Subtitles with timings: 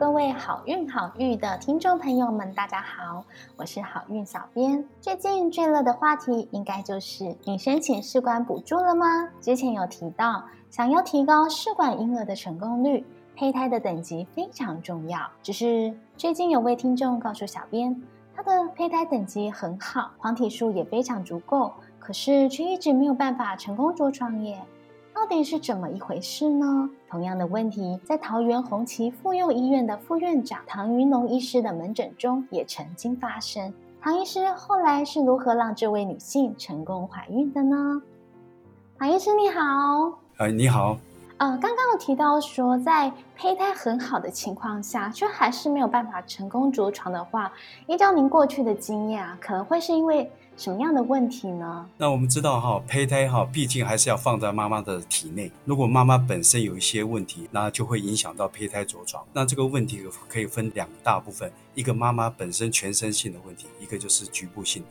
[0.00, 3.22] 各位好运好运的听众朋友们，大家好，
[3.54, 4.82] 我是好运小编。
[4.98, 9.28] 最近最热的话题，应该就是你申请试管补助了吗？
[9.42, 13.04] 之前有提到，想要提高试管婴儿的成功率，
[13.36, 15.20] 胚胎的等级非常重要。
[15.42, 18.02] 只是最近有位听众告诉小编，
[18.34, 24.62] 他的胚胎等级很好，黄体数也非常足够，可是却一直没有办法成功着床耶。
[25.20, 26.88] 到底是怎么一回事呢？
[27.06, 33.70] 同样的问题，在桃园红旗妇幼医院的副院长唐云龙医师的门诊中也曾经发生。
[34.00, 38.00] 唐医师后来是如何让这位女性成功怀孕的呢？
[38.98, 39.60] 唐医师你好，
[40.38, 40.96] 哎，你好。
[41.40, 47.50] 呃，刚刚有提到说，在胚胎很好的情况下，却还是没有办法成功着床的话，
[47.86, 50.30] 依照您过去的经验啊，可能会是因为。
[50.56, 51.88] 什么样的问题呢？
[51.96, 55.50] 那我们知道哈，胚胎哈，毕竟还是要放在妈妈的体内。
[55.64, 59.24] 如果妈妈本身有一些问题，那就会影响到胚胎着床。
[59.32, 64.88] 那这个问题可以分两大部分，一个妈妈本身全身性的问题，一个就是局部性的。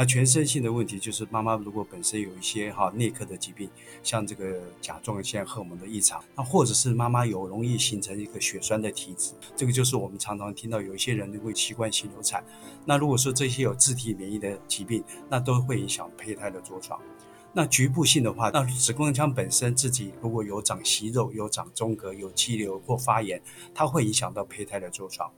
[0.00, 3.68] 那全身性的问题就是妈妈如果本身有一些哈内科的疾病，
[4.02, 12.42] 像这个甲状腺荷尔蒙的异常，那或者是妈妈有容易形成一个血栓的体质，这个就是我们常常听到有一些人会习惯性流产。
[12.86, 16.98] 那如果说这些有自体免疫的疾病，那都会影响胚胎的着床。
[17.52, 23.38] 那局部性的话，那子宫腔本身自己如果有长息肉、有长中隔、有肌瘤或发炎，
[23.74, 25.30] 它会影响到胚胎的着床。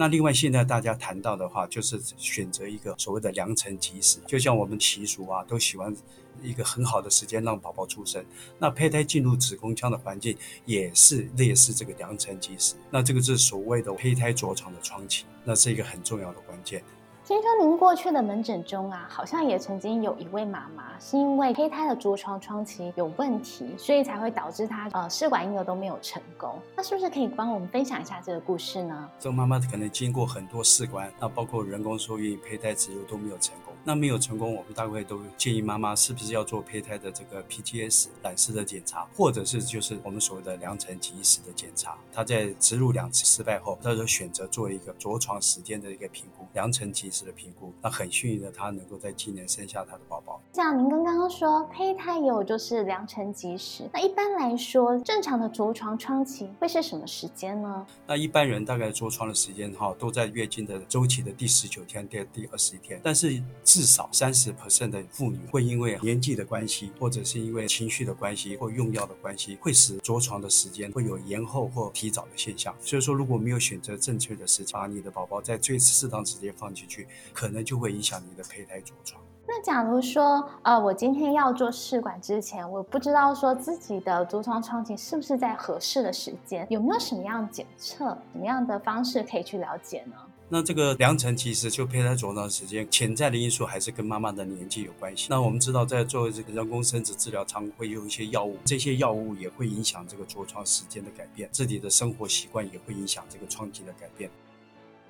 [0.00, 5.92] 那另外，现在大家谈到的话，就是选择一个所谓的良辰吉时，就像我们习俗啊，都喜欢
[6.40, 8.24] 一个很好的时间让宝宝出生。
[8.60, 12.76] 那胚胎进入子宫腔的环境也是类似这个良辰吉时。
[12.92, 16.80] 那这个是所谓的胚胎着床的窗期，那是一个很重要的关键。
[17.28, 26.58] 听说您过去的门诊中啊，好像也曾经有一位妈妈，是因为胚胎的着床窗期有问题，所以才会导致她呃试管婴儿都没有成功。
[26.74, 29.10] 那是不是可以帮我们分享一下这个故事呢？
[29.18, 33.67] 这个妈妈可能经过很多试管，那包括人工受孕、胚胎植入都没有成功。
[33.88, 41.96] 那没有成功，我们大概都建议妈妈是不是要做胚胎的这个 PGS 染丝的检查，或者是就是我们所谓的良辰吉时的检查。
[42.12, 47.72] 她在植入两次失败后，她就选择做一个着床时间的一个评估，良辰吉时的评估。
[47.80, 50.37] 那很幸运的，她能够在今年生下她的宝宝。
[50.52, 57.86] 像您刚刚说胚胎有就是良辰吉时，那一般来说正常的着床窗期会是什么时间呢？
[58.06, 63.40] 那一般人大概着床的时间哈，都在月经的周期的第十九天第第二十一天，但是。
[63.64, 72.74] 至少三十 percent 的妇女会因为年纪的关系，或者是因为情绪的关系，或用药的关系，会使着床的时间会有延后或提早的现象。
[72.80, 79.22] 所以说，如果没有选择正确的时，把你的宝宝在最适当时间放进去，可能就会影响你的胚胎着床。
[79.50, 90.16] 那假如说，呃，我今天要做试管之前，我不知道说自己的着床窗期是不是在合适的时间，有没有什么样检测、什么样的方式可以去了解呢？
[90.50, 95.28] 那这个良辰其实就胚胎着床时间，潜在的因素还是跟妈妈的年纪有关系。
[95.30, 104.30] 那我们知道，在做这个人工生殖治疗，常会用一些药物，这些药物也会影响这个着床时间的改变，自己的生活习惯也会影响这个窗期的改变。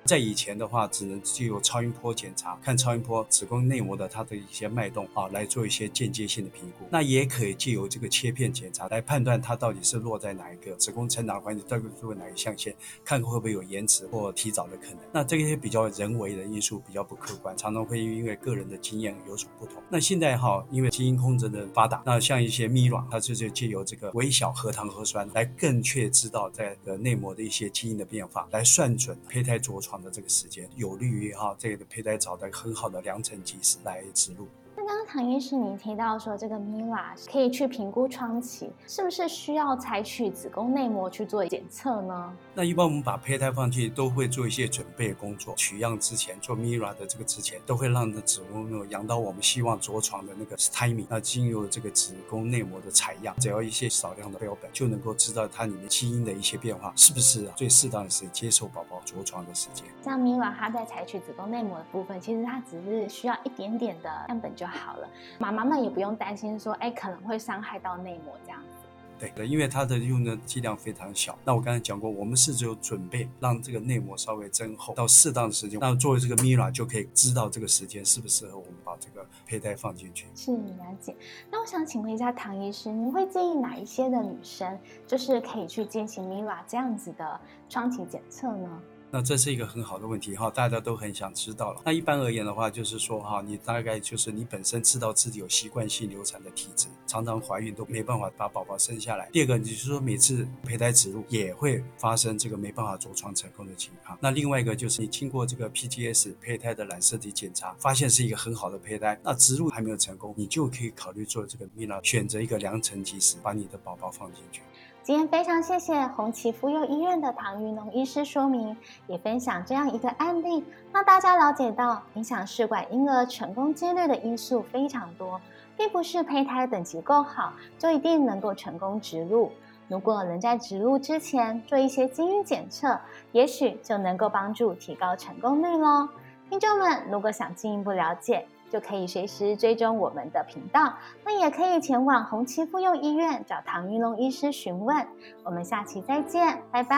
[0.09, 6.87] 在以前的话，只能具有超音波检查，看超音波子宫内膜的它的一些脉动啊，来做一些间接性的评估。
[6.89, 12.73] 那也可以借由这个切片检查来判断它到底是落在哪一个子宫成长环节，到底落在哪一象限，
[13.05, 14.97] 看看会不会有延迟或提早的可能。
[15.13, 19.75] 那这些比较人为的因素比较不客观，常常会因为个人的经验有所不同。
[19.89, 29.98] 那现在哈，因为基因控制的发达，那像一些 MIRA，它就是借由这个微小核糖核酸来更确知道在的内膜的一些基因的变化，来算准胚胎着床。
[30.01, 34.47] 的这个时间有利于哈这个胚胎找到很好的良辰吉时来植入。
[34.75, 42.33] 那刚刚唐医师您提到说这个 MIRA 可以去评估窗期，是不是需要采取子宫内膜去做检测呢？
[42.53, 51.05] 那一般我们把胚胎放进去都会做一些准备工作，取样之前做 MIRA 的这个之前，都会让的子宫内膜养到我们希望着床的那个 timing。
[51.09, 59.85] 那经由这个子宫内膜的采样，只要一些少量的标本，就能够知道它里面基因的一些变化是不是最适当的是接受宝宝着床的时间。
[60.01, 64.65] 像 MIRA 它在采取子宫内膜的部分，其实她只是需要一点点的样本就。
[64.69, 65.09] 好了，
[65.39, 68.87] 妈妈们也不用担心说，哎，可能会伤害到内膜这样子。
[69.19, 71.37] 对，因为它的用的剂量非常小。
[71.43, 80.25] 那我刚才讲过，我们是只有准备让这个内膜稍微增厚到适当的时间，那作为这个 MIRA 就可以知道这个时间适不适合我们把这个胚胎放进去。
[80.35, 81.15] 是了解。
[81.51, 88.81] 那我想请问一下唐医师，您会建议哪一些的女生就是可以去进行 MIRA 这样子的窗体检测呢？
[89.11, 91.81] 那这是一个很好的问题哈，大家都很想知道了。
[91.83, 99.27] 那一般而言的话，就是说哈，你大概就是你本身知道自己有习惯性流产的体质，常常怀孕都没办法把宝宝生下来。
[99.31, 104.15] 第二个，你就是说每次胚胎植入也会发生这个没办法着床成功的情况。
[104.21, 114.61] 那另外一个就是你经过这个 PGS 胚胎的染色体检查，发现是一个很好的胚胎，那植入还没有成功，你就可以考虑做这个 MINA，选择一个良辰吉时把你的宝宝放进去。
[115.01, 118.75] 今天非常谢谢红旗妇幼医院的唐玉龙医师说明，
[119.07, 120.63] 也分享这样一个案例，
[120.93, 125.39] 让大家了解到影响试管婴儿成功几率的因素非常多，
[125.77, 129.51] 并不是胚胎等级够好就一定能够成功植入。
[129.87, 132.99] 如果能在植入之前做一些基因检测，
[133.31, 136.07] 也许就能够帮助提高成功率喽。
[136.49, 140.93] 听众们，如果想进一步了解，就可以随时追踪我们的频道，
[141.25, 145.07] 那也可以前往红旗妇幼医院找唐玉龙医师询问。
[145.43, 146.97] 我们下期再见，拜拜。